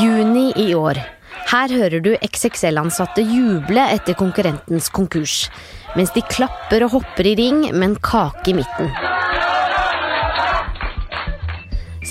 Juni 0.00 0.52
i 0.56 0.72
år. 0.74 0.98
Her 1.50 1.70
hører 1.70 2.00
du 2.02 2.14
XXL-ansatte 2.24 3.22
juble 3.22 3.82
etter 3.92 4.16
konkurrentens 4.18 4.88
konkurs, 4.90 5.34
mens 5.94 6.10
de 6.16 6.22
klapper 6.32 6.86
og 6.86 6.96
hopper 6.96 7.28
i 7.30 7.34
ring 7.38 7.60
med 7.68 7.84
en 7.90 7.96
kake 8.02 8.50
i 8.50 8.56
midten. 8.58 8.90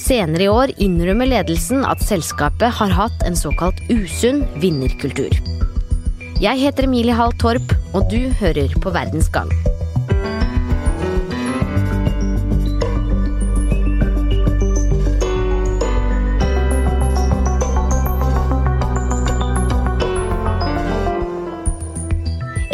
Senere 0.03 0.45
i 0.45 0.51
år 0.51 0.75
innrømmer 0.83 1.27
ledelsen 1.33 1.83
at 1.87 2.03
selskapet 2.05 2.71
har 2.79 2.95
hatt 2.95 3.27
en 3.27 3.35
såkalt 3.39 3.81
usunn 3.89 4.45
vinnerkultur. 4.63 5.33
Jeg 6.43 6.59
heter 6.63 6.87
Emilie 6.87 7.15
Hall 7.17 7.35
Torp, 7.41 7.75
og 7.93 8.07
du 8.11 8.29
hører 8.39 8.71
på 8.83 8.95
Verdens 8.95 9.31
Gang. 9.33 9.51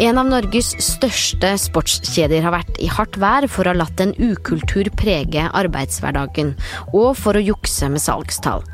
En 0.00 0.16
av 0.16 0.30
Norges 0.30 0.70
største 0.80 1.50
sportskjeder 1.60 2.40
har 2.40 2.54
vært 2.54 2.78
i 2.80 2.86
hardt 2.88 3.18
vær 3.20 3.44
for 3.52 3.68
å 3.68 3.74
ha 3.74 3.80
latt 3.82 4.00
en 4.00 4.14
ukultur 4.16 4.88
prege 4.96 5.42
arbeidshverdagen, 5.44 6.54
og 6.96 7.10
for 7.20 7.36
å 7.36 7.42
jukse 7.44 7.90
med 7.92 8.00
salgstall. 8.00 8.64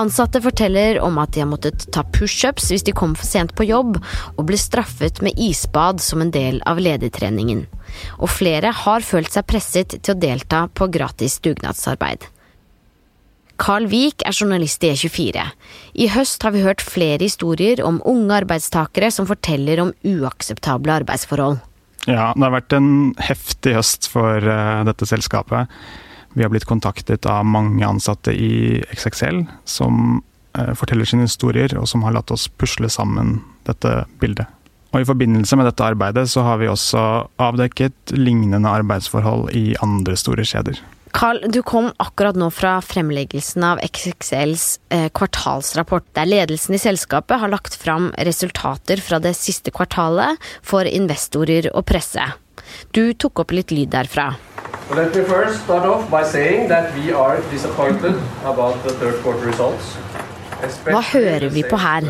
Ansatte 0.00 0.40
forteller 0.40 1.02
om 1.04 1.20
at 1.20 1.34
de 1.34 1.42
har 1.44 1.50
måttet 1.50 1.84
ta 1.92 2.06
pushups 2.16 2.70
hvis 2.72 2.86
de 2.88 2.96
kom 2.96 3.12
for 3.12 3.28
sent 3.28 3.52
på 3.58 3.68
jobb, 3.68 3.98
og 4.38 4.42
ble 4.48 4.56
straffet 4.56 5.20
med 5.20 5.36
isbad 5.36 6.00
som 6.00 6.24
en 6.24 6.32
del 6.32 6.62
av 6.64 6.80
ledertreningen. 6.80 7.66
Og 8.16 8.32
flere 8.32 8.72
har 8.72 9.04
følt 9.04 9.36
seg 9.36 9.50
presset 9.52 9.98
til 10.00 10.16
å 10.16 10.20
delta 10.22 10.64
på 10.72 10.88
gratis 10.88 11.42
dugnadsarbeid. 11.44 12.24
Carl 13.60 13.86
Wiik 13.92 14.24
er 14.24 14.32
journalist 14.32 14.84
i 14.86 14.92
E24. 14.94 15.42
I 16.00 16.08
høst 16.14 16.42
har 16.46 16.54
vi 16.54 16.64
hørt 16.64 16.80
flere 16.84 17.20
historier 17.20 17.82
om 17.84 18.00
unge 18.08 18.38
arbeidstakere 18.40 19.10
som 19.12 19.28
forteller 19.28 19.82
om 19.82 19.92
uakseptable 20.06 20.94
arbeidsforhold. 21.02 21.60
Ja, 22.08 22.30
det 22.32 22.46
har 22.46 22.54
vært 22.54 22.72
en 22.72 22.92
heftig 23.20 23.74
høst 23.76 24.08
for 24.08 24.40
uh, 24.40 24.80
dette 24.88 25.08
selskapet. 25.08 25.68
Vi 26.32 26.44
har 26.44 26.52
blitt 26.52 26.68
kontaktet 26.68 27.26
av 27.28 27.44
mange 27.44 27.84
ansatte 27.84 28.32
i 28.32 28.80
XXL 28.94 29.42
som 29.68 30.22
uh, 30.56 30.72
forteller 30.78 31.08
sine 31.08 31.26
historier, 31.28 31.74
og 31.76 31.90
som 31.90 32.06
har 32.06 32.16
latt 32.16 32.32
oss 32.32 32.48
pusle 32.48 32.88
sammen 32.88 33.42
dette 33.68 33.92
bildet. 34.22 34.48
Og 34.90 35.04
I 35.04 35.06
forbindelse 35.06 35.58
med 35.58 35.68
dette 35.68 35.84
arbeidet 35.86 36.24
så 36.32 36.42
har 36.46 36.56
vi 36.62 36.70
også 36.70 37.02
avdekket 37.38 38.14
lignende 38.16 38.72
arbeidsforhold 38.72 39.52
i 39.54 39.76
andre 39.84 40.16
store 40.18 40.48
kjeder. 40.48 40.80
Carl, 41.12 41.40
du 41.48 41.62
kom 41.66 41.90
akkurat 41.98 42.36
nå 42.38 42.50
fra 42.54 42.76
fremleggelsen 42.84 43.64
av 43.66 43.80
XXLs 43.82 44.66
eh, 44.94 45.08
kvartalsrapport, 45.14 46.06
der 46.14 46.28
ledelsen 46.28 46.76
i 46.76 46.80
selskapet 46.82 47.42
har 47.42 47.50
lagt 47.50 47.74
fram 47.74 48.12
resultater 48.18 49.02
fra 49.02 49.18
det 49.22 49.34
siste 49.38 49.74
kvartalet 49.74 50.38
for 50.62 50.86
investorer 50.86 51.70
og 51.74 51.84
presse. 51.90 52.30
Du 52.94 53.10
tok 53.18 53.42
opp 53.42 53.56
litt 53.56 53.74
lyd 53.74 53.90
derfra. 53.90 54.34
let 54.94 55.14
me 55.14 55.22
first 55.22 55.62
start 55.64 55.86
off 55.86 56.10
by 56.10 56.22
saying 56.24 56.68
that 56.68 56.94
we 56.94 57.12
are 57.12 57.40
disappointed 57.50 58.14
about 58.44 58.82
the 58.82 58.90
third 58.98 59.22
quarter 59.22 59.46
results. 59.46 59.96
Hva 60.84 61.00
hører 61.12 61.48
vi 61.48 61.62
på 61.64 61.78
her? 61.80 62.04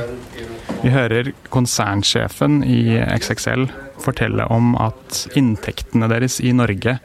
Vi 0.83 0.91
hører 0.91 1.31
konsernsjefen 1.53 2.65
i 2.67 2.99
XXL 2.99 3.69
fortelle 4.01 4.47
om 4.51 4.73
at 4.81 5.27
inntektene 5.39 6.09
deres 6.11 6.41
i 6.41 6.55
Norge 6.57 6.97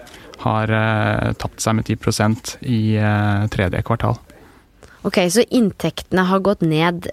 har 0.45 0.71
uh, 0.71 1.33
tapt 1.41 1.63
seg 1.63 1.79
med 1.79 1.89
10% 1.89 2.55
i 2.69 2.79
uh, 3.01 3.45
tredje 3.51 3.83
kvartal. 3.85 4.19
Ok, 5.05 5.19
Så 5.29 5.43
inntektene 5.53 6.23
har 6.25 6.41
gått 6.41 6.63
ned. 6.65 7.11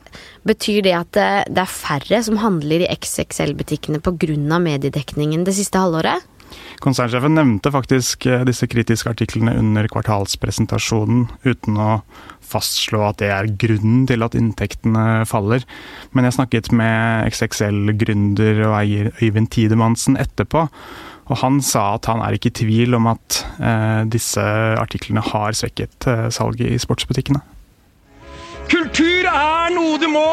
Betyr 0.48 0.80
det 0.86 0.94
at 0.96 1.10
det, 1.12 1.30
det 1.52 1.60
er 1.66 1.72
færre 1.72 2.22
som 2.24 2.38
handler 2.40 2.86
i 2.86 2.88
XXL-butikkene 2.88 4.00
pga. 4.00 4.58
mediedekningen 4.58 5.44
det 5.44 5.58
siste 5.58 5.78
halvåret? 5.78 6.24
Konsernsjefen 6.82 7.36
nevnte 7.36 7.72
faktisk 7.72 8.26
eh, 8.26 8.44
disse 8.48 8.66
kritiske 8.70 9.12
artiklene 9.12 9.54
under 9.58 9.86
kvartalspresentasjonen, 9.92 11.28
uten 11.44 11.78
å 11.78 11.90
fastslå 12.52 13.04
at 13.06 13.20
det 13.22 13.30
er 13.32 13.52
grunnen 13.60 14.04
til 14.08 14.24
at 14.24 14.36
inntektene 14.38 15.22
faller. 15.28 15.64
Men 16.12 16.28
jeg 16.28 16.36
snakket 16.38 16.72
med 16.76 17.30
XXL-gründer 17.32 18.64
og 18.68 18.76
eier 18.80 19.12
Øyvind 19.20 19.52
Tidemannsen 19.54 20.18
etterpå, 20.20 20.66
og 21.32 21.38
han 21.40 21.62
sa 21.64 21.94
at 21.96 22.06
han 22.10 22.20
er 22.20 22.36
ikke 22.36 22.50
i 22.50 22.58
tvil 22.60 22.98
om 22.98 23.08
at 23.14 23.40
eh, 23.56 24.02
disse 24.12 24.42
artiklene 24.76 25.24
har 25.24 25.56
svekket 25.56 26.08
eh, 26.10 26.28
salget 26.34 26.68
i 26.68 26.80
sportsbutikkene. 26.82 27.40
Kultur 28.68 29.28
er 29.30 29.72
noe 29.72 29.96
du 30.00 30.08
må 30.12 30.28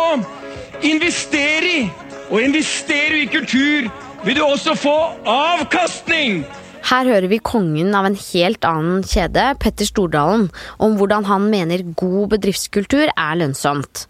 investere 0.85 1.71
i. 1.71 1.81
Og 2.29 2.43
investerer 2.45 3.15
du 3.15 3.21
i 3.23 3.29
kultur, 3.31 3.88
vil 4.25 4.38
du 4.38 4.43
også 4.45 4.75
få 4.77 4.97
avkastning. 5.25 6.43
Her 6.89 7.07
hører 7.09 7.27
vi 7.31 7.39
kongen 7.43 7.95
av 7.97 8.05
en 8.07 8.17
helt 8.19 8.65
annen 8.67 9.01
kjede, 9.07 9.47
Petter 9.61 9.88
Stordalen, 9.88 10.47
om 10.77 10.95
hvordan 10.99 11.25
han 11.29 11.47
mener 11.51 11.88
god 11.97 12.35
bedriftskultur 12.35 13.09
er 13.09 13.39
lønnsomt. 13.39 14.05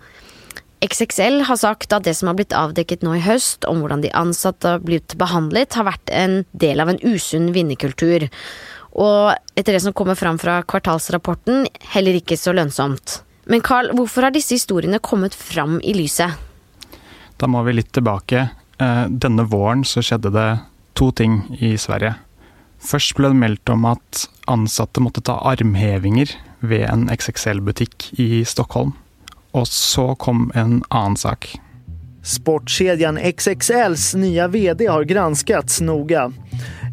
XXL 0.80 1.42
har 1.48 1.58
sagt 1.60 1.94
at 1.94 2.06
det 2.08 2.14
som 2.16 2.30
har 2.32 2.38
blitt 2.40 2.56
avdekket 2.56 3.04
nå 3.04 3.18
i 3.18 3.24
høst, 3.24 3.66
om 3.68 3.82
hvordan 3.84 4.04
de 4.06 4.14
ansatte 4.16 4.76
har 4.76 4.84
blitt 4.84 5.18
behandlet, 5.20 5.76
har 5.76 5.90
vært 5.90 6.12
en 6.16 6.44
del 6.52 6.80
av 6.80 6.92
en 6.94 7.02
usunn 7.04 7.52
vinnerkultur. 7.56 8.30
Og 8.96 9.34
etter 9.60 9.76
det 9.76 9.84
som 9.84 9.96
kommer 9.96 10.16
fram 10.20 10.40
fra 10.42 10.62
kvartalsrapporten, 10.64 11.68
heller 11.94 12.20
ikke 12.20 12.40
så 12.40 12.56
lønnsomt. 12.56 13.20
Men 13.50 13.64
Carl, 13.66 13.92
hvorfor 13.98 14.28
har 14.28 14.34
disse 14.36 14.56
historiene 14.56 15.02
kommet 15.04 15.36
fram 15.36 15.80
i 15.84 15.96
lyset? 15.98 16.38
Da 17.40 17.48
må 17.48 17.64
vi 17.68 17.76
litt 17.76 17.92
tilbake. 17.96 18.48
Eh, 18.80 19.06
denne 19.10 19.46
våren 19.52 19.84
så 19.88 20.04
skjedde 20.06 20.32
det 20.36 20.50
to 21.00 21.12
ting 21.16 21.42
i 21.60 21.76
Sverige. 21.80 22.16
Først 22.80 23.18
ble 23.18 23.34
det 23.34 23.40
meldt 23.40 23.72
om 23.74 23.84
at 23.90 24.28
ansatte 24.48 25.04
måtte 25.04 25.24
ta 25.28 25.38
armhevinger 25.52 26.32
ved 26.64 26.86
en 26.88 27.08
XXL-butikk 27.12 28.12
i 28.20 28.46
Stockholm. 28.48 28.96
Og 29.52 29.68
så 29.68 30.16
kom 30.16 30.52
en 30.56 30.84
annen 30.90 31.18
sak. 31.18 31.50
Sportkedjan 32.24 33.18
XXLs 33.18 34.16
nye 34.16 34.48
vd 34.48 34.88
har 34.88 35.04
granskats 35.04 35.82
noga. 35.82 36.32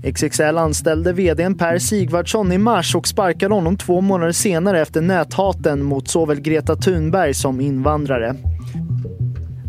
XXL 0.02 0.58
anställde 0.58 1.12
vdn 1.12 1.54
Per 1.58 1.78
Sigvardsson 1.78 2.52
i 2.52 2.58
mars 2.58 2.94
och 2.94 3.08
sparkade 3.08 3.54
honom 3.54 3.76
två 3.76 4.00
månader 4.00 4.32
senere 4.32 4.80
efter 4.80 5.00
näthaten 5.00 5.82
mot 5.82 6.08
såväl 6.08 6.40
Greta 6.40 6.76
Thunberg 6.76 7.34
som 7.34 7.60
invandrare. 7.60 8.36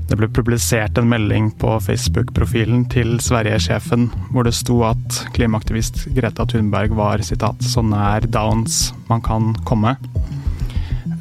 Det 0.09 0.15
ble 0.15 0.29
publisert 0.31 0.97
en 0.97 1.09
melding 1.09 1.49
på 1.59 1.79
Facebook-profilen 1.83 2.85
til 2.89 3.17
Sverige-sjefen 3.19 4.07
hvor 4.31 4.47
det 4.47 4.53
sto 4.55 4.79
at 4.87 5.17
klimaaktivist 5.35 6.05
Greta 6.15 6.45
Thunberg 6.47 6.95
var 6.95 7.19
citat, 7.19 7.59
'så 7.59 7.81
nær 7.81 8.23
downs 8.31 8.93
man 9.09 9.21
kan 9.21 9.55
komme'. 9.65 9.97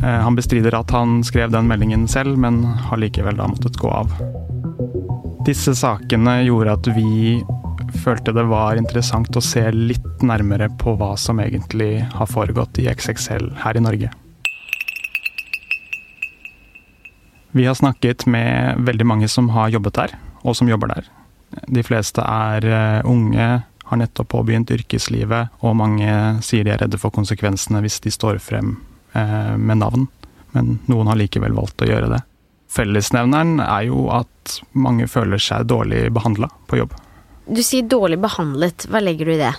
Eh, 0.07 0.21
han 0.21 0.37
bestrider 0.37 0.75
at 0.75 0.91
han 0.91 1.25
skrev 1.25 1.51
den 1.51 1.67
meldingen 1.67 2.07
selv, 2.09 2.39
men 2.39 2.63
har 2.65 3.01
likevel 3.01 3.39
da 3.41 3.49
måttet 3.51 3.79
gå 3.81 3.91
av. 3.91 4.13
Disse 5.47 5.75
sakene 5.79 6.41
gjorde 6.47 6.77
at 6.79 6.91
vi 6.95 7.41
følte 8.05 8.35
det 8.35 8.45
var 8.47 8.79
interessant 8.79 9.37
å 9.39 9.43
se 9.43 9.65
litt 9.73 10.23
nærmere 10.27 10.69
på 10.79 10.95
hva 10.99 11.15
som 11.19 11.41
egentlig 11.43 12.05
har 12.15 12.31
foregått 12.31 12.79
i 12.83 12.87
XXL 12.91 13.51
her 13.65 13.79
i 13.79 13.83
Norge. 13.83 14.13
Vi 17.57 17.67
har 17.67 17.75
snakket 17.75 18.27
med 18.31 18.87
veldig 18.87 19.07
mange 19.07 19.29
som 19.33 19.49
har 19.55 19.73
jobbet 19.75 19.97
der, 19.97 20.19
og 20.45 20.59
som 20.59 20.69
jobber 20.69 20.93
der. 20.93 21.07
De 21.73 21.83
fleste 21.87 22.23
er 22.23 22.67
eh, 22.69 23.07
unge, 23.09 23.55
har 23.87 23.99
nettopp 23.99 24.35
påbegynt 24.35 24.71
yrkeslivet, 24.75 25.57
og 25.63 25.79
mange 25.79 26.11
sier 26.47 26.67
de 26.67 26.75
er 26.75 26.85
redde 26.85 27.01
for 27.01 27.15
konsekvensene 27.15 27.83
hvis 27.83 28.03
de 28.05 28.13
står 28.15 28.39
frem 28.43 28.77
med 29.57 29.81
navn, 29.81 30.07
men 30.57 30.79
noen 30.91 31.11
har 31.11 31.19
likevel 31.21 31.57
valgt 31.57 31.83
å 31.85 31.89
gjøre 31.89 32.11
det. 32.13 32.23
Fellesnevneren 32.77 33.61
er 33.63 33.87
jo 33.89 34.09
at 34.13 34.59
mange 34.77 35.07
føler 35.09 35.41
seg 35.41 35.69
dårlig 35.71 36.07
behandla 36.15 36.51
på 36.69 36.81
jobb. 36.83 36.97
Du 37.47 37.63
sier 37.63 37.87
dårlig 37.87 38.19
behandlet, 38.21 38.89
hva 38.91 39.01
legger 39.03 39.29
du 39.29 39.35
i 39.37 39.41
det? 39.41 39.53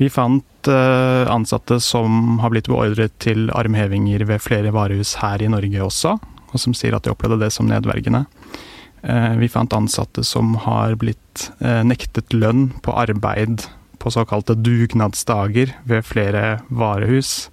Vi 0.00 0.08
fant 0.08 0.68
eh, 0.72 1.28
ansatte 1.28 1.76
som 1.84 2.38
har 2.40 2.54
blitt 2.54 2.70
beordret 2.72 3.18
til 3.20 3.50
armhevinger 3.52 4.24
ved 4.30 4.40
flere 4.40 4.72
varehus 4.72 5.18
her 5.20 5.44
i 5.44 5.50
Norge 5.52 5.82
også, 5.84 6.14
og 6.50 6.62
som 6.62 6.74
sier 6.76 6.96
at 6.96 7.04
de 7.04 7.12
opplevde 7.12 7.42
det 7.42 7.50
som 7.52 7.68
nedverdigende. 7.68 8.24
Eh, 9.04 9.34
vi 9.42 9.50
fant 9.52 9.76
ansatte 9.76 10.24
som 10.24 10.56
har 10.64 10.96
blitt 11.00 11.50
nektet 11.60 12.32
lønn 12.34 12.70
på 12.84 12.96
arbeid 12.96 13.66
på 14.00 14.10
såkalte 14.12 14.56
dugnadsdager 14.56 15.76
ved 15.88 16.08
flere 16.08 16.62
varehus. 16.72 17.50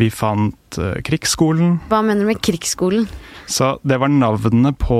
Vi 0.00 0.10
fant 0.10 0.78
uh, 0.80 0.96
Krigsskolen. 1.06 1.78
Hva 1.90 2.02
mener 2.04 2.24
du 2.24 2.32
med 2.32 2.42
Krigsskolen? 2.44 3.06
Så 3.46 3.76
det 3.86 4.00
var 4.02 4.12
navnene 4.12 4.74
på 4.76 4.98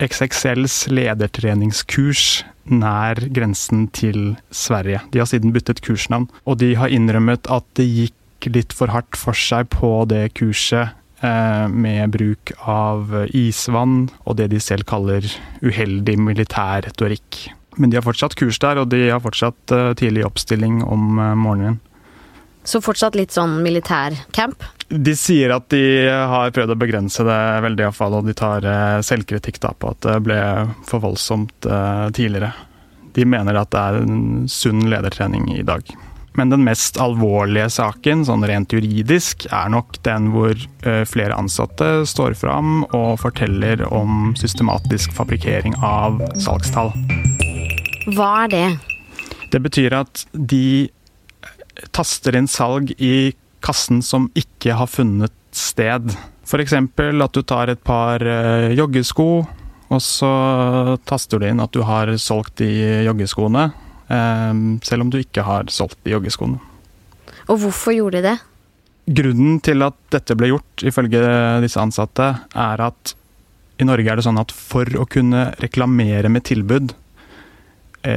XXLs 0.00 0.86
ledertreningskurs 0.92 2.24
nær 2.70 3.20
grensen 3.34 3.88
til 3.96 4.36
Sverige. 4.54 5.02
De 5.12 5.20
har 5.20 5.28
siden 5.28 5.52
byttet 5.52 5.82
kursnavn, 5.84 6.28
og 6.46 6.60
de 6.62 6.74
har 6.78 6.92
innrømmet 6.92 7.50
at 7.50 7.66
det 7.76 7.88
gikk 7.88 8.50
litt 8.54 8.72
for 8.76 8.92
hardt 8.94 9.18
for 9.18 9.36
seg 9.36 9.68
på 9.74 9.90
det 10.08 10.30
kurset 10.38 10.94
eh, 11.20 11.66
med 11.68 12.14
bruk 12.14 12.54
av 12.64 13.12
isvann 13.36 14.06
og 14.24 14.38
det 14.40 14.50
de 14.54 14.60
selv 14.62 14.88
kaller 14.88 15.26
uheldig 15.60 16.16
militær 16.30 16.86
retorikk. 16.86 17.50
Men 17.80 17.92
de 17.92 17.98
har 17.98 18.04
fortsatt 18.06 18.36
kurs 18.38 18.58
der, 18.62 18.80
og 18.80 18.90
de 18.92 19.06
har 19.08 19.22
fortsatt 19.22 19.74
eh, 19.74 19.92
tidlig 20.00 20.24
oppstilling 20.26 20.82
om 20.84 21.20
eh, 21.20 21.36
morgenen. 21.38 21.80
Så 22.64 22.82
fortsatt 22.84 23.16
litt 23.18 23.32
sånn 23.34 23.60
militærcamp? 23.64 24.66
De 24.90 25.14
sier 25.16 25.54
at 25.54 25.68
de 25.72 26.10
har 26.10 26.50
prøvd 26.54 26.74
å 26.74 26.78
begrense 26.80 27.24
det 27.24 27.38
veldig, 27.64 27.86
iallfall, 27.86 28.18
og 28.18 28.26
de 28.26 28.34
tar 28.36 28.66
selvkritikk 29.06 29.60
da 29.62 29.70
på 29.72 29.92
at 29.94 30.02
det 30.04 30.16
ble 30.26 30.40
for 30.88 31.02
voldsomt 31.04 31.68
tidligere. 32.16 32.50
De 33.14 33.26
mener 33.26 33.58
at 33.58 33.70
det 33.72 33.80
er 33.80 34.00
en 34.02 34.48
sunn 34.50 34.84
ledertrening 34.90 35.46
i 35.54 35.62
dag. 35.66 35.86
Men 36.38 36.52
den 36.52 36.62
mest 36.64 36.98
alvorlige 37.02 37.66
saken, 37.74 38.22
sånn 38.26 38.44
rent 38.46 38.72
juridisk, 38.72 39.48
er 39.50 39.70
nok 39.72 39.98
den 40.06 40.30
hvor 40.34 40.54
eh, 40.54 41.02
flere 41.08 41.36
ansatte 41.36 42.06
står 42.06 42.36
fram 42.38 42.84
og 42.86 43.18
forteller 43.24 43.82
om 43.90 44.30
systematisk 44.38 45.14
fabrikkering 45.16 45.74
av 45.82 46.20
salgstall. 46.38 46.94
Hva 48.14 48.30
er 48.44 48.54
det? 48.54 48.64
Det 49.50 49.60
betyr 49.64 49.98
at 49.98 50.24
de 50.32 50.88
taster 51.94 52.36
inn 52.38 52.48
salg 52.50 52.92
i 52.98 53.32
kassen 53.64 54.00
som 54.04 54.30
ikke 54.38 54.76
har 54.78 54.88
funnet 54.90 55.34
sted. 55.52 56.12
F.eks. 56.46 56.74
at 56.74 57.36
du 57.36 57.42
tar 57.42 57.70
et 57.72 57.82
par 57.84 58.22
eh, 58.22 58.72
joggesko, 58.78 59.28
og 59.90 60.02
så 60.02 60.32
taster 61.08 61.40
du 61.40 61.46
inn 61.48 61.62
at 61.62 61.72
du 61.74 61.82
har 61.86 62.12
solgt 62.22 62.60
de 62.62 62.70
joggeskoene 63.06 63.70
Ehm, 64.10 64.80
selv 64.82 65.06
om 65.06 65.10
du 65.10 65.20
ikke 65.20 65.44
har 65.46 65.70
solgt 65.70 66.00
de 66.04 66.14
joggeskoene. 66.16 66.58
Og 67.50 67.62
hvorfor 67.62 67.94
gjorde 67.94 68.18
de 68.18 68.30
det? 68.30 68.36
Grunnen 69.20 69.58
til 69.64 69.82
at 69.86 69.96
dette 70.12 70.36
ble 70.38 70.52
gjort, 70.52 70.84
ifølge 70.86 71.20
disse 71.64 71.80
ansatte, 71.82 72.28
er 72.54 72.82
at 72.90 73.14
i 73.80 73.86
Norge 73.86 74.10
er 74.12 74.18
det 74.18 74.26
sånn 74.26 74.40
at 74.42 74.52
for 74.52 74.86
å 75.00 75.06
kunne 75.08 75.50
reklamere 75.62 76.30
med 76.30 76.44
tilbud, 76.50 76.92
eh, 76.92 76.99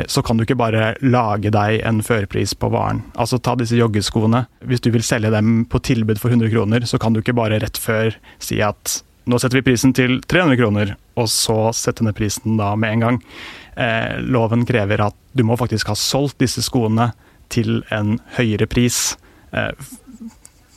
så 0.07 0.21
kan 0.23 0.37
du 0.39 0.45
ikke 0.45 0.55
bare 0.55 0.93
lage 1.03 1.49
deg 1.51 1.81
en 1.83 1.97
førpris 2.05 2.53
på 2.55 2.69
varen. 2.71 3.01
Altså 3.19 3.35
ta 3.43 3.57
disse 3.59 3.75
joggeskoene. 3.75 4.45
Hvis 4.63 4.79
du 4.85 4.87
vil 4.93 5.03
selge 5.03 5.31
dem 5.33 5.65
på 5.67 5.81
tilbud 5.83 6.21
for 6.21 6.31
100 6.31 6.53
kroner, 6.53 6.85
så 6.87 6.95
kan 7.01 7.11
du 7.11 7.19
ikke 7.19 7.35
bare 7.35 7.59
rett 7.59 7.79
før 7.81 8.15
si 8.39 8.61
at 8.63 9.01
nå 9.29 9.39
setter 9.39 9.59
vi 9.59 9.67
prisen 9.69 9.93
til 9.95 10.17
300 10.27 10.59
kroner, 10.59 10.95
og 11.15 11.29
så 11.31 11.57
sette 11.75 12.03
ned 12.03 12.15
prisen 12.17 12.57
da 12.59 12.73
med 12.79 12.97
en 12.97 13.05
gang. 13.05 13.19
Eh, 13.79 14.19
loven 14.19 14.65
krever 14.67 15.05
at 15.05 15.15
du 15.31 15.45
må 15.47 15.57
faktisk 15.59 15.93
ha 15.93 15.97
solgt 15.97 16.41
disse 16.43 16.63
skoene 16.65 17.11
til 17.53 17.81
en 17.93 18.17
høyere 18.37 18.67
pris 18.69 19.15
eh, 19.55 19.71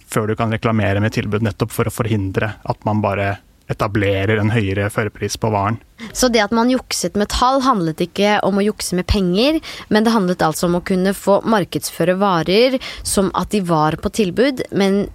før 0.06 0.30
du 0.30 0.36
kan 0.38 0.52
reklamere 0.54 1.02
med 1.02 1.16
tilbud, 1.16 1.42
nettopp 1.44 1.74
for 1.74 1.88
å 1.88 1.94
forhindre 1.94 2.54
at 2.62 2.86
man 2.86 3.02
bare 3.04 3.36
etablerer 3.72 4.38
en 4.40 4.52
høyere 4.54 4.88
førerpris 4.92 5.36
på 5.42 5.50
varen. 5.50 5.78
Så 6.12 6.28
det 6.32 6.42
at 6.44 6.54
man 6.54 6.70
jukset 6.70 7.16
med 7.18 7.30
tall, 7.32 7.62
handlet 7.66 8.02
ikke 8.04 8.36
om 8.46 8.60
å 8.60 8.64
jukse 8.64 8.96
med 8.98 9.08
penger, 9.10 9.60
men 9.88 10.06
det 10.06 10.14
handlet 10.14 10.44
altså 10.44 10.68
om 10.68 10.78
å 10.78 10.84
kunne 10.86 11.14
få 11.16 11.40
markedsføre 11.46 12.16
varer 12.20 12.78
som 13.02 13.32
at 13.34 13.50
de 13.54 13.62
var 13.66 13.98
på 14.02 14.12
tilbud, 14.20 14.66
men 14.70 15.06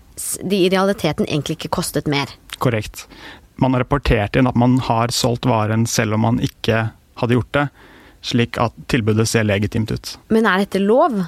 de 0.44 0.66
i 0.66 0.72
realiteten 0.72 1.28
egentlig 1.28 1.60
ikke 1.60 1.76
kostet 1.80 2.10
mer. 2.12 2.34
Korrekt. 2.62 3.08
Man 3.62 3.76
har 3.76 3.86
rapportert 3.86 4.36
inn 4.36 4.50
at 4.50 4.58
man 4.58 4.80
har 4.84 5.14
solgt 5.14 5.48
varen 5.50 5.88
selv 5.90 6.18
om 6.18 6.26
man 6.28 6.42
ikke 6.44 6.90
hadde 7.22 7.38
gjort 7.38 7.54
det, 7.58 7.68
slik 8.26 8.58
at 8.62 8.76
tilbudet 8.92 9.28
ser 9.30 9.46
legitimt 9.48 9.94
ut. 9.94 10.16
Men 10.34 10.50
er 10.50 10.66
dette 10.66 10.82
lov? 10.82 11.22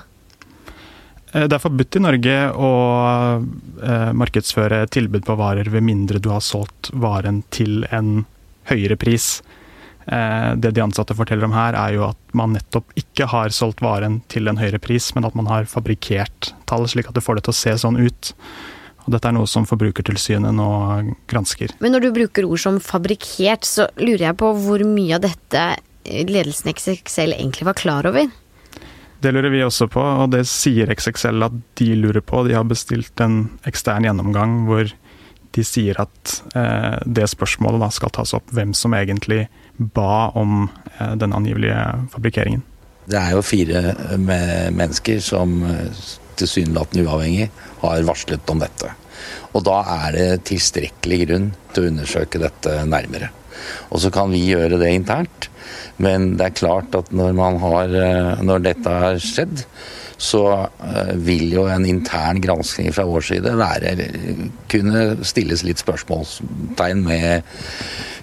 Eh, 1.33 1.47
det 1.47 1.57
er 1.57 1.63
forbudt 1.63 1.97
i 1.97 2.03
Norge 2.03 2.37
å 2.53 2.71
eh, 3.41 4.11
markedsføre 4.17 4.85
tilbud 4.93 5.25
på 5.27 5.37
varer 5.39 5.69
ved 5.73 5.85
mindre 5.85 6.21
du 6.21 6.29
har 6.33 6.43
solgt 6.45 6.91
varen 6.93 7.41
til 7.53 7.83
en 7.91 8.23
høyere 8.69 8.97
pris. 8.99 9.41
Eh, 10.05 10.51
det 10.59 10.73
de 10.75 10.83
ansatte 10.83 11.15
forteller 11.17 11.47
om 11.49 11.55
her, 11.55 11.77
er 11.79 11.97
jo 11.97 12.05
at 12.11 12.37
man 12.37 12.55
nettopp 12.57 12.93
ikke 12.99 13.27
har 13.33 13.55
solgt 13.55 13.81
varen 13.83 14.21
til 14.31 14.51
en 14.51 14.61
høyere 14.61 14.81
pris, 14.83 15.11
men 15.15 15.25
at 15.27 15.35
man 15.37 15.49
har 15.49 15.69
fabrikkert 15.69 16.53
tall, 16.69 16.87
slik 16.89 17.09
at 17.09 17.17
det 17.17 17.25
får 17.25 17.39
det 17.39 17.47
til 17.47 17.55
å 17.55 17.61
se 17.63 17.75
sånn 17.85 17.99
ut. 18.03 18.33
Og 19.03 19.11
dette 19.11 19.27
er 19.27 19.35
noe 19.35 19.49
som 19.51 19.65
Forbrukertilsynet 19.67 20.55
nå 20.55 20.69
gransker. 21.27 21.73
Men 21.83 21.91
når 21.91 22.05
du 22.05 22.13
bruker 22.15 22.45
ord 22.47 22.61
som 22.61 22.77
fabrikkert, 22.79 23.67
så 23.67 23.89
lurer 23.99 24.29
jeg 24.29 24.39
på 24.39 24.53
hvor 24.63 24.85
mye 24.87 25.17
av 25.17 25.25
dette 25.25 25.65
ledelsen 26.03 26.69
i 26.71 26.75
XXL 26.75 27.35
egentlig 27.35 27.67
var 27.67 27.79
klar 27.79 28.07
over? 28.07 28.31
Det 29.23 29.31
lurer 29.31 29.53
vi 29.53 29.61
også 29.63 29.87
på, 29.87 30.01
og 30.03 30.33
det 30.33 30.43
sier 30.51 30.89
XXL 30.91 31.45
at 31.45 31.55
de 31.79 31.93
lurer 31.95 32.19
på. 32.19 32.43
De 32.43 32.57
har 32.57 32.67
bestilt 32.67 33.21
en 33.23 33.45
ekstern 33.69 34.03
gjennomgang 34.03 34.65
hvor 34.67 34.91
de 35.53 35.63
sier 35.63 35.99
at 36.01 36.33
eh, 36.57 36.97
det 37.05 37.29
spørsmålet 37.31 37.83
da 37.83 37.89
skal 37.93 38.11
tas 38.15 38.33
opp 38.35 38.51
hvem 38.51 38.73
som 38.75 38.95
egentlig 38.97 39.45
ba 39.77 40.31
om 40.35 40.65
eh, 40.97 41.13
den 41.21 41.35
angivelige 41.35 41.77
fabrikkeringen. 42.11 42.65
Det 43.05 43.19
er 43.19 43.35
jo 43.35 43.45
fire 43.45 43.83
eh, 43.93 44.19
mennesker 44.73 45.21
som 45.23 45.59
eh, 45.67 46.03
tilsynelatende 46.39 47.05
uavhengig 47.07 47.49
har 47.83 48.05
varslet 48.07 48.53
om 48.53 48.61
dette. 48.63 48.91
Og 49.53 49.63
da 49.65 49.79
er 50.07 50.17
det 50.17 50.43
tilstrekkelig 50.49 51.19
grunn 51.27 51.49
til 51.73 51.85
å 51.85 51.93
undersøke 51.93 52.41
dette 52.41 52.77
nærmere. 52.89 53.31
Og 53.93 54.01
så 54.03 54.11
kan 54.13 54.31
vi 54.33 54.43
gjøre 54.49 54.79
det 54.81 54.91
internt, 54.95 55.49
men 56.01 56.33
det 56.39 56.49
er 56.49 56.57
klart 56.57 56.95
at 56.97 57.11
når, 57.15 57.37
har, 57.61 57.97
eh, 57.99 58.31
når 58.43 58.65
dette 58.65 58.95
har 59.03 59.19
skjedd, 59.21 59.61
så 60.23 60.43
eh, 60.63 61.13
vil 61.25 61.53
jo 61.53 61.65
en 61.71 61.85
intern 61.87 62.41
gransking 62.43 62.91
fra 62.95 63.05
vår 63.07 63.25
side 63.29 63.53
være, 63.59 63.93
kunne 64.71 65.05
stilles 65.25 65.65
litt 65.67 65.81
spørsmålstegn 65.83 67.03
med 67.05 67.49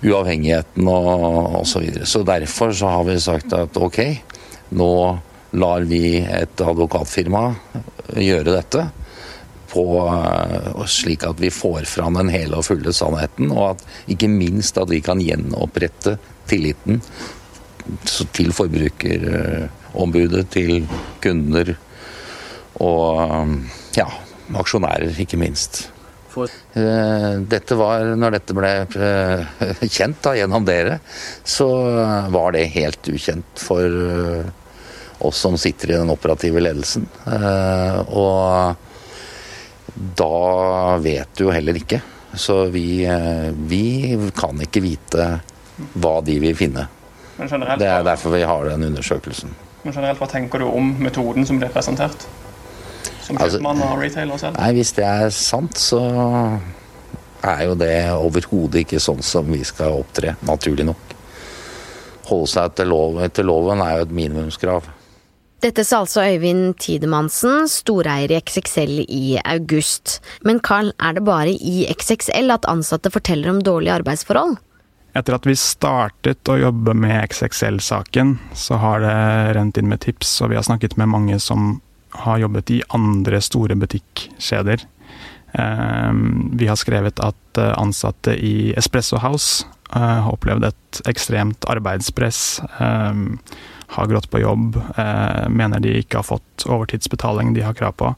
uavhengigheten 0.07 0.89
og 0.91 1.61
osv. 1.61 1.73
Så, 1.73 1.83
videre. 1.85 2.09
så 2.09 2.23
derfor 2.27 2.73
så 2.77 2.95
har 2.97 3.05
vi 3.09 3.19
sagt 3.23 3.57
at 3.57 3.77
ok, 3.77 4.01
nå 4.81 4.93
lar 5.51 5.87
vi 5.89 6.21
et 6.23 6.63
advokatfirma 6.63 7.45
gjøre 8.15 8.55
dette. 8.55 8.87
På, 9.71 9.85
eh, 10.11 10.87
slik 10.91 11.25
at 11.27 11.41
vi 11.41 11.51
får 11.55 11.87
fram 11.87 12.19
den 12.19 12.33
hele 12.33 12.59
og 12.59 12.67
fulle 12.67 12.93
sannheten, 12.95 13.53
og 13.55 13.77
at 13.77 13.85
ikke 14.11 14.31
minst 14.31 14.79
at 14.79 14.91
vi 14.91 14.99
kan 15.05 15.23
gjenopprette 15.23 16.17
tilliten 16.51 16.99
til 18.35 18.51
forbrukerombudet, 18.55 20.49
til 20.51 20.85
kunder 21.23 21.77
og 22.81 23.57
ja, 23.95 24.09
aksjonærer, 24.59 25.15
ikke 25.23 25.39
minst. 25.39 25.89
For... 26.31 26.51
dette 27.51 27.75
var, 27.75 28.13
når 28.15 28.37
dette 28.37 28.55
ble 28.55 28.69
eh, 28.87 29.81
kjent 29.97 30.21
da, 30.23 30.37
gjennom 30.39 30.67
dere, 30.67 31.01
så 31.43 31.67
var 32.31 32.55
det 32.55 32.69
helt 32.77 33.11
ukjent 33.11 33.59
for 33.59 34.51
oss 35.27 35.39
som 35.45 35.59
sitter 35.59 35.91
i 35.91 35.99
den 35.99 36.11
operative 36.11 36.61
ledelsen. 36.61 37.07
Eh, 37.27 37.99
og 38.09 38.77
da 40.17 40.97
vet 41.03 41.35
du 41.37 41.45
jo 41.45 41.55
heller 41.55 41.77
ikke. 41.77 42.01
Så 42.35 42.65
vi, 42.71 43.05
eh, 43.05 43.51
vi 43.53 44.17
kan 44.37 44.61
ikke 44.63 44.83
vite 44.85 45.41
hva 45.95 46.21
de 46.25 46.39
vil 46.41 46.57
finne. 46.57 46.87
Det 47.41 47.89
er 47.89 48.05
derfor 48.05 48.35
vi 48.37 48.43
har 48.45 48.65
den 48.69 48.85
undersøkelsen. 48.91 49.55
Men 49.83 49.95
generelt, 49.95 50.19
Hva 50.21 50.29
tenker 50.29 50.59
du 50.61 50.67
om 50.69 50.93
metoden 51.01 51.47
som 51.47 51.59
blir 51.59 51.73
presentert? 51.73 52.27
Som 53.25 53.39
altså, 53.41 53.61
og 53.65 53.99
retailer 54.03 54.37
selv? 54.37 54.59
Nei, 54.59 54.73
Hvis 54.77 54.93
det 54.93 55.05
er 55.05 55.31
sant, 55.31 55.79
så 55.79 56.03
er 57.43 57.65
jo 57.65 57.75
det 57.75 57.95
overhodet 58.13 58.85
ikke 58.85 59.01
sånn 59.01 59.23
som 59.25 59.49
vi 59.49 59.63
skal 59.65 59.97
opptre, 60.03 60.35
naturlig 60.45 60.85
nok. 60.91 61.15
Holde 62.29 62.51
seg 62.53 62.69
etter, 62.69 62.85
lov, 62.87 63.23
etter 63.25 63.47
loven 63.47 63.81
er 63.81 63.97
jo 63.97 64.09
et 64.09 64.17
minimumskrav. 64.21 64.91
Dette 65.61 65.85
sa 65.85 65.99
altså 66.01 66.23
Øyvind 66.25 66.79
Tidemannsen, 66.81 67.67
storeier 67.69 68.33
i 68.33 68.39
XXL 68.41 69.03
i 69.05 69.25
august. 69.45 70.21
Men 70.47 70.61
Carl, 70.65 70.95
er 70.97 71.19
det 71.19 71.25
bare 71.27 71.53
i 71.53 71.85
XXL 71.93 72.55
at 72.55 72.69
ansatte 72.71 73.13
forteller 73.13 73.53
om 73.53 73.61
dårlige 73.61 73.99
arbeidsforhold? 74.01 74.57
Etter 75.13 75.37
at 75.37 75.45
vi 75.45 75.57
startet 75.59 76.49
å 76.49 76.57
jobbe 76.57 76.95
med 76.97 77.27
XXL-saken, 77.27 78.39
så 78.57 78.79
har 78.81 79.03
det 79.05 79.19
rent 79.59 79.81
inn 79.81 79.91
med 79.91 80.01
tips, 80.07 80.39
og 80.41 80.53
vi 80.53 80.57
har 80.57 80.65
snakket 80.65 80.97
med 80.97 81.11
mange 81.13 81.37
som 81.43 81.75
har 82.25 82.41
jobbet 82.41 82.73
i 82.79 82.81
andre 82.97 83.43
store 83.45 83.77
butikkjeder. 83.77 84.87
Ehm, 85.61 86.57
vi 86.57 86.71
har 86.71 86.79
skrevet 86.81 87.21
at 87.21 87.61
eh, 87.61 87.75
ansatte 87.77 88.33
i 88.39 88.73
Espresso 88.79 89.21
House 89.21 89.67
har 89.99 90.33
opplevd 90.33 90.69
et 90.69 91.01
ekstremt 91.11 91.65
arbeidspress 91.71 92.61
ehm, 92.79 93.39
har 93.91 94.07
grått 94.07 94.31
på 94.31 94.39
jobb, 94.39 94.77
eh, 94.97 95.49
mener 95.49 95.81
de 95.81 95.97
ikke 95.99 96.21
har 96.21 96.29
fått 96.29 96.67
overtidsbetaling 96.67 97.55
de 97.55 97.65
har 97.67 97.75
krav 97.75 97.97
på. 97.99 98.13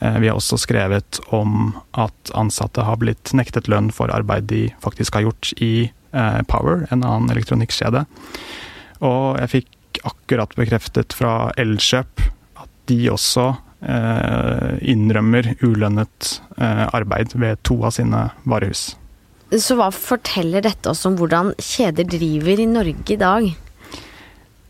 Eh, 0.00 0.18
vi 0.18 0.28
har 0.28 0.38
også 0.38 0.56
skrevet 0.58 1.20
om 1.28 1.74
at 1.92 2.32
ansatte 2.34 2.84
har 2.86 2.96
blitt 3.02 3.34
nektet 3.36 3.68
lønn 3.68 3.90
for 3.92 4.12
arbeid 4.14 4.48
de 4.48 4.62
faktisk 4.80 5.18
har 5.18 5.26
gjort 5.28 5.52
i 5.60 5.90
eh, 6.12 6.40
Power, 6.48 6.86
en 6.90 7.04
annen 7.04 7.30
elektronikkskjede. 7.34 8.06
Og 9.04 9.36
jeg 9.42 9.52
fikk 9.56 10.02
akkurat 10.08 10.56
bekreftet 10.56 11.12
fra 11.12 11.52
Elkjøp 11.60 12.24
at 12.62 12.72
de 12.88 12.98
også 13.12 13.50
eh, 13.84 14.80
innrømmer 14.94 15.52
ulønnet 15.60 16.38
eh, 16.56 16.86
arbeid 16.88 17.36
ved 17.36 17.60
to 17.68 17.82
av 17.84 17.92
sine 17.98 18.30
varehus. 18.48 18.94
Så 19.52 19.76
hva 19.76 19.90
forteller 19.92 20.64
dette 20.64 20.88
oss 20.88 21.04
om 21.04 21.18
hvordan 21.18 21.52
kjeder 21.60 22.06
driver 22.08 22.60
i 22.62 22.68
Norge 22.68 23.12
i 23.12 23.20
dag? 23.20 23.48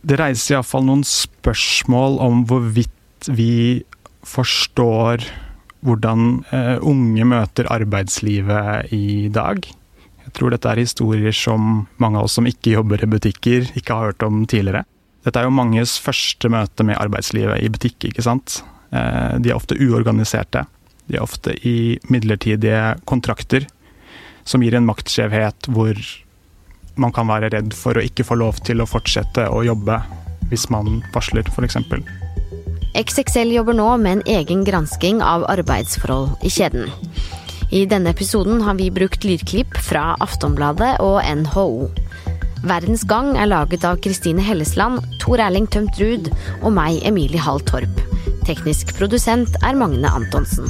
Det 0.03 0.19
reiser 0.19 0.57
iallfall 0.57 0.89
noen 0.89 1.05
spørsmål 1.07 2.19
om 2.25 2.41
hvorvidt 2.51 3.29
vi 3.31 3.85
forstår 4.27 5.23
hvordan 5.87 6.43
eh, 6.55 6.79
unge 6.83 7.27
møter 7.31 7.69
arbeidslivet 7.71 8.91
i 8.95 9.29
dag. 9.35 9.63
Jeg 10.23 10.35
tror 10.35 10.55
dette 10.55 10.71
er 10.71 10.83
historier 10.83 11.35
som 11.35 11.85
mange 12.03 12.19
av 12.19 12.27
oss 12.27 12.39
som 12.39 12.49
ikke 12.51 12.75
jobber 12.75 13.03
i 13.03 13.11
butikker, 13.11 13.69
ikke 13.79 13.95
har 13.95 14.11
hørt 14.11 14.27
om 14.27 14.43
tidligere. 14.51 14.83
Dette 15.23 15.39
er 15.39 15.47
jo 15.47 15.55
manges 15.55 15.95
første 16.03 16.51
møte 16.51 16.87
med 16.87 16.99
arbeidslivet 16.99 17.63
i 17.63 17.71
butikk, 17.71 18.09
ikke 18.11 18.27
sant. 18.27 18.61
Eh, 18.91 19.39
de 19.39 19.53
er 19.53 19.59
ofte 19.59 19.79
uorganiserte. 19.79 20.65
De 21.07 21.19
er 21.19 21.23
ofte 21.23 21.55
i 21.67 22.01
midlertidige 22.11 22.97
kontrakter 23.07 23.69
som 24.45 24.63
gir 24.63 24.75
en 24.77 24.89
maktskjevhet 24.89 25.71
hvor 25.73 25.99
man 27.01 27.13
kan 27.15 27.29
være 27.31 27.53
redd 27.55 27.73
for 27.77 27.97
å 27.97 28.05
ikke 28.05 28.27
få 28.27 28.37
lov 28.41 28.61
til 28.67 28.83
å 28.83 28.89
fortsette 28.89 29.49
å 29.49 29.63
jobbe 29.65 30.01
hvis 30.51 30.69
man 30.73 31.01
varsler, 31.15 31.47
f.eks. 31.49 31.79
XXL 32.93 33.55
jobber 33.55 33.77
nå 33.79 33.89
med 34.03 34.19
en 34.19 34.27
egen 34.41 34.67
gransking 34.69 35.23
av 35.25 35.47
arbeidsforhold 35.49 36.45
i 36.45 36.51
kjeden. 36.53 36.93
I 37.73 37.87
denne 37.89 38.13
episoden 38.13 38.61
har 38.67 38.77
vi 38.77 38.91
brukt 38.93 39.25
lydklipp 39.25 39.79
fra 39.81 40.11
Aftonbladet 40.21 40.99
og 41.01 41.23
NHO. 41.25 41.89
Verdens 42.69 43.07
Gang 43.09 43.33
er 43.41 43.49
laget 43.49 43.87
av 43.89 43.97
Kristine 44.05 44.45
Hellesland, 44.45 45.01
Tor 45.23 45.41
Erling 45.41 45.65
Tømt 45.73 45.97
Ruud 45.99 46.29
og 46.61 46.69
meg, 46.77 47.01
Emilie 47.09 47.41
Hall 47.41 47.65
Torp. 47.65 48.05
Teknisk 48.45 48.93
produsent 48.99 49.57
er 49.65 49.79
Magne 49.79 50.13
Antonsen. 50.13 50.69